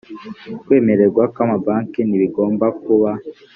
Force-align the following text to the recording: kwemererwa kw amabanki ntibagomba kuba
kwemererwa 0.63 1.23
kw 1.33 1.39
amabanki 1.45 1.99
ntibagomba 2.03 2.65
kuba 2.83 3.11